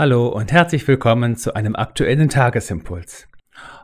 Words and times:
Hallo 0.00 0.28
und 0.28 0.50
herzlich 0.50 0.88
willkommen 0.88 1.36
zu 1.36 1.52
einem 1.54 1.76
aktuellen 1.76 2.30
Tagesimpuls. 2.30 3.28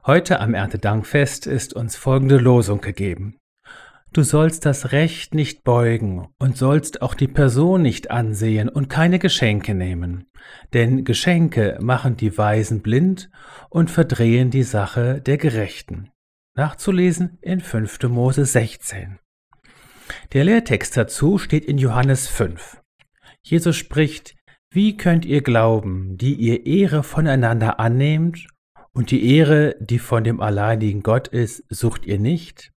Heute 0.07 0.41
am 0.41 0.55
Erntedankfest 0.55 1.47
ist 1.47 1.75
uns 1.75 1.95
folgende 1.95 2.39
Losung 2.39 2.81
gegeben. 2.81 3.37
Du 4.15 4.23
sollst 4.23 4.65
das 4.65 4.93
Recht 4.93 5.35
nicht 5.35 5.63
beugen 5.63 6.29
und 6.39 6.57
sollst 6.57 7.03
auch 7.03 7.13
die 7.13 7.29
Person 7.29 7.83
nicht 7.83 8.11
ansehen 8.11 8.71
und 8.71 8.89
keine 8.89 9.19
Geschenke 9.19 9.75
nehmen, 9.75 10.25
denn 10.73 11.05
Geschenke 11.05 11.77
machen 11.83 12.17
die 12.17 12.39
Weisen 12.39 12.81
blind 12.81 13.29
und 13.69 13.91
verdrehen 13.91 14.51
die 14.51 14.63
Sache 14.63 15.21
der 15.21 15.37
Gerechten. 15.37 16.13
Nachzulesen 16.55 17.37
in 17.43 17.61
5. 17.61 18.05
Mose 18.05 18.47
16. 18.47 19.19
Der 20.33 20.45
Lehrtext 20.45 20.97
dazu 20.97 21.37
steht 21.37 21.67
in 21.67 21.77
Johannes 21.77 22.27
5. 22.27 22.81
Jesus 23.43 23.77
spricht, 23.77 24.35
wie 24.77 24.99
könnt 24.99 25.25
ihr 25.25 25.41
glauben, 25.41 26.19
die 26.19 26.35
ihr 26.35 26.67
Ehre 26.67 27.03
voneinander 27.03 27.81
annehmt, 27.81 28.47
und 28.93 29.11
die 29.11 29.35
Ehre, 29.35 29.75
die 29.81 29.99
von 29.99 30.23
dem 30.23 30.39
alleinigen 30.43 31.03
Gott 31.03 31.29
ist, 31.29 31.65
sucht 31.71 32.05
ihr 32.05 32.19
nicht? 32.19 32.73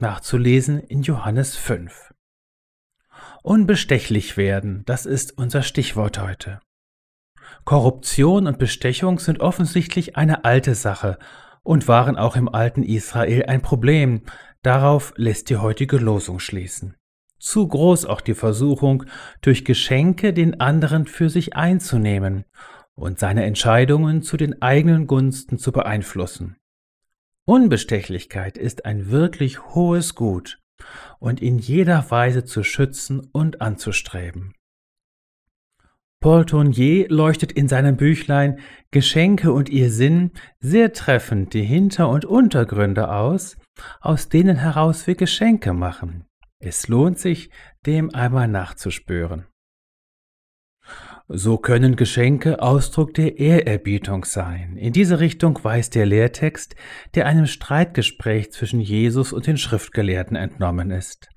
Nachzulesen 0.00 0.80
in 0.80 1.02
Johannes 1.02 1.54
5. 1.56 2.14
Unbestechlich 3.42 4.38
werden, 4.38 4.82
das 4.86 5.04
ist 5.04 5.36
unser 5.36 5.62
Stichwort 5.62 6.18
heute. 6.18 6.58
Korruption 7.66 8.46
und 8.46 8.58
Bestechung 8.58 9.18
sind 9.18 9.40
offensichtlich 9.40 10.16
eine 10.16 10.46
alte 10.46 10.74
Sache 10.74 11.18
und 11.62 11.86
waren 11.86 12.16
auch 12.16 12.34
im 12.34 12.48
alten 12.48 12.82
Israel 12.82 13.44
ein 13.44 13.60
Problem. 13.60 14.22
Darauf 14.62 15.12
lässt 15.16 15.50
die 15.50 15.58
heutige 15.58 15.98
Losung 15.98 16.38
schließen 16.38 16.96
zu 17.42 17.66
groß 17.66 18.06
auch 18.06 18.20
die 18.20 18.34
Versuchung, 18.34 19.04
durch 19.40 19.64
Geschenke 19.64 20.32
den 20.32 20.60
anderen 20.60 21.06
für 21.06 21.28
sich 21.28 21.56
einzunehmen 21.56 22.44
und 22.94 23.18
seine 23.18 23.44
Entscheidungen 23.44 24.22
zu 24.22 24.36
den 24.36 24.62
eigenen 24.62 25.06
Gunsten 25.06 25.58
zu 25.58 25.72
beeinflussen. 25.72 26.56
Unbestechlichkeit 27.44 28.56
ist 28.56 28.84
ein 28.84 29.10
wirklich 29.10 29.74
hohes 29.74 30.14
Gut 30.14 30.60
und 31.18 31.42
in 31.42 31.58
jeder 31.58 32.10
Weise 32.10 32.44
zu 32.44 32.62
schützen 32.62 33.28
und 33.32 33.60
anzustreben. 33.60 34.54
Paul 36.20 36.44
Tournier 36.44 37.08
leuchtet 37.08 37.50
in 37.50 37.66
seinem 37.66 37.96
Büchlein 37.96 38.60
Geschenke 38.92 39.52
und 39.52 39.68
ihr 39.68 39.90
Sinn 39.90 40.30
sehr 40.60 40.92
treffend 40.92 41.52
die 41.52 41.64
Hinter- 41.64 42.08
und 42.08 42.24
Untergründe 42.24 43.10
aus, 43.10 43.56
aus 44.00 44.28
denen 44.28 44.58
heraus 44.58 45.08
wir 45.08 45.16
Geschenke 45.16 45.72
machen. 45.72 46.24
Es 46.64 46.86
lohnt 46.86 47.18
sich, 47.18 47.50
dem 47.86 48.14
einmal 48.14 48.46
nachzuspüren. 48.46 49.46
So 51.26 51.58
können 51.58 51.96
Geschenke 51.96 52.62
Ausdruck 52.62 53.14
der 53.14 53.38
Ehrerbietung 53.38 54.24
sein. 54.24 54.76
In 54.76 54.92
diese 54.92 55.18
Richtung 55.18 55.58
weist 55.64 55.96
der 55.96 56.06
Lehrtext, 56.06 56.76
der 57.16 57.26
einem 57.26 57.46
Streitgespräch 57.46 58.52
zwischen 58.52 58.78
Jesus 58.78 59.32
und 59.32 59.48
den 59.48 59.56
Schriftgelehrten 59.56 60.36
entnommen 60.36 60.92
ist. 60.92 61.28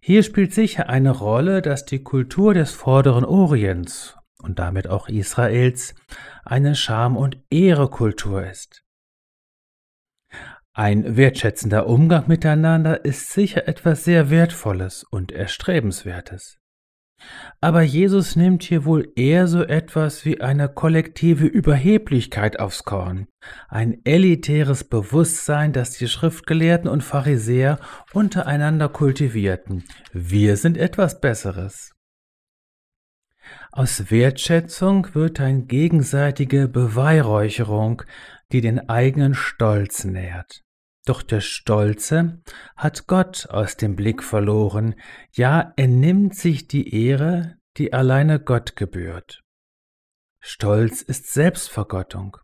Hier 0.00 0.22
spielt 0.22 0.54
sicher 0.54 0.88
eine 0.88 1.10
Rolle, 1.10 1.60
dass 1.60 1.84
die 1.84 2.04
Kultur 2.04 2.54
des 2.54 2.70
vorderen 2.70 3.24
Orients 3.24 4.16
und 4.38 4.60
damit 4.60 4.86
auch 4.86 5.08
Israels 5.08 5.96
eine 6.44 6.76
Scham- 6.76 7.16
und 7.16 7.42
Ehrekultur 7.50 8.46
ist. 8.46 8.84
Ein 10.80 11.18
wertschätzender 11.18 11.86
Umgang 11.86 12.26
miteinander 12.26 13.04
ist 13.04 13.32
sicher 13.34 13.68
etwas 13.68 14.02
sehr 14.02 14.30
Wertvolles 14.30 15.04
und 15.10 15.30
Erstrebenswertes. 15.30 16.56
Aber 17.60 17.82
Jesus 17.82 18.34
nimmt 18.34 18.62
hier 18.62 18.86
wohl 18.86 19.12
eher 19.14 19.46
so 19.46 19.62
etwas 19.62 20.24
wie 20.24 20.40
eine 20.40 20.70
kollektive 20.70 21.44
Überheblichkeit 21.44 22.58
aufs 22.58 22.84
Korn, 22.84 23.26
ein 23.68 24.00
elitäres 24.04 24.84
Bewusstsein, 24.84 25.74
das 25.74 25.98
die 25.98 26.08
Schriftgelehrten 26.08 26.88
und 26.88 27.04
Pharisäer 27.04 27.78
untereinander 28.14 28.88
kultivierten. 28.88 29.84
Wir 30.14 30.56
sind 30.56 30.78
etwas 30.78 31.20
Besseres. 31.20 31.92
Aus 33.70 34.10
Wertschätzung 34.10 35.14
wird 35.14 35.40
eine 35.40 35.64
gegenseitige 35.64 36.68
Beweihräucherung, 36.68 38.02
die 38.50 38.62
den 38.62 38.88
eigenen 38.88 39.34
Stolz 39.34 40.04
nährt. 40.04 40.62
Doch 41.10 41.22
der 41.22 41.40
Stolze 41.40 42.40
hat 42.76 43.08
Gott 43.08 43.48
aus 43.50 43.76
dem 43.76 43.96
Blick 43.96 44.22
verloren, 44.22 44.94
ja, 45.32 45.72
er 45.76 45.88
nimmt 45.88 46.36
sich 46.36 46.68
die 46.68 46.94
Ehre, 47.04 47.56
die 47.78 47.92
alleine 47.92 48.38
Gott 48.38 48.76
gebührt. 48.76 49.42
Stolz 50.38 51.02
ist 51.02 51.26
Selbstvergottung, 51.26 52.36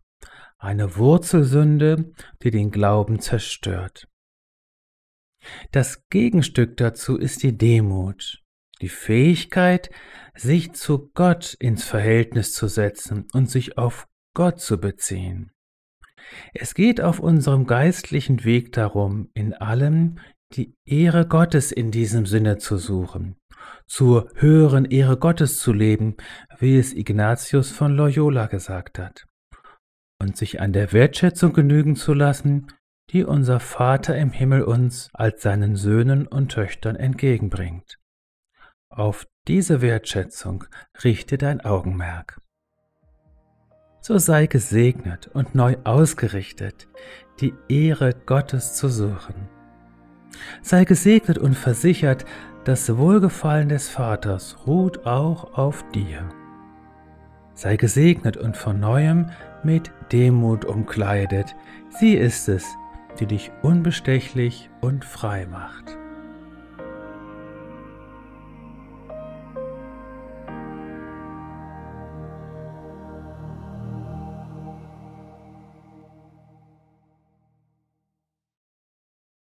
eine 0.57 0.97
Wurzelsünde, 0.97 2.11
die 2.43 2.51
den 2.51 2.69
Glauben 2.69 3.21
zerstört. 3.21 4.09
Das 5.71 6.05
Gegenstück 6.09 6.75
dazu 6.75 7.15
ist 7.15 7.43
die 7.43 7.57
Demut, 7.57 8.43
die 8.81 8.89
Fähigkeit, 8.89 9.89
sich 10.35 10.73
zu 10.73 11.09
Gott 11.13 11.53
ins 11.53 11.85
Verhältnis 11.85 12.51
zu 12.51 12.67
setzen 12.67 13.29
und 13.31 13.49
sich 13.49 13.77
auf 13.77 14.09
Gott 14.33 14.59
zu 14.59 14.77
beziehen. 14.77 15.53
Es 16.53 16.73
geht 16.73 17.01
auf 17.01 17.19
unserem 17.19 17.65
geistlichen 17.65 18.43
Weg 18.43 18.71
darum, 18.73 19.29
in 19.33 19.53
allem 19.53 20.19
die 20.53 20.75
Ehre 20.85 21.27
Gottes 21.27 21.71
in 21.71 21.91
diesem 21.91 22.25
Sinne 22.25 22.57
zu 22.57 22.77
suchen, 22.77 23.37
zur 23.85 24.29
höheren 24.35 24.85
Ehre 24.85 25.17
Gottes 25.17 25.59
zu 25.59 25.73
leben, 25.73 26.15
wie 26.59 26.77
es 26.77 26.93
Ignatius 26.93 27.71
von 27.71 27.95
Loyola 27.95 28.47
gesagt 28.47 28.99
hat, 28.99 29.25
und 30.21 30.37
sich 30.37 30.61
an 30.61 30.73
der 30.73 30.93
Wertschätzung 30.93 31.53
genügen 31.53 31.95
zu 31.95 32.13
lassen, 32.13 32.67
die 33.11 33.23
unser 33.23 33.59
Vater 33.59 34.17
im 34.17 34.31
Himmel 34.31 34.63
uns 34.63 35.09
als 35.13 35.41
seinen 35.41 35.75
Söhnen 35.75 36.27
und 36.27 36.51
Töchtern 36.51 36.95
entgegenbringt. 36.95 37.97
Auf 38.89 39.27
diese 39.47 39.81
Wertschätzung 39.81 40.65
richte 41.03 41.37
dein 41.37 41.61
Augenmerk 41.61 42.41
so 44.07 44.17
sei 44.17 44.47
gesegnet 44.47 45.29
und 45.33 45.53
neu 45.53 45.75
ausgerichtet, 45.83 46.87
die 47.41 47.53
Ehre 47.67 48.15
Gottes 48.25 48.73
zu 48.73 48.87
suchen. 48.87 49.35
Sei 50.61 50.85
gesegnet 50.85 51.37
und 51.37 51.55
versichert, 51.55 52.23
das 52.63 52.95
Wohlgefallen 52.95 53.67
des 53.67 53.89
Vaters 53.89 54.65
ruht 54.65 55.05
auch 55.05 55.57
auf 55.57 55.83
dir. 55.91 56.29
Sei 57.53 57.75
gesegnet 57.75 58.37
und 58.37 58.55
von 58.55 58.79
neuem 58.79 59.29
mit 59.61 59.91
Demut 60.13 60.63
umkleidet, 60.63 61.57
sie 61.89 62.13
ist 62.13 62.47
es, 62.47 62.65
die 63.19 63.25
dich 63.25 63.51
unbestechlich 63.61 64.69
und 64.79 65.03
frei 65.03 65.45
macht. 65.47 65.97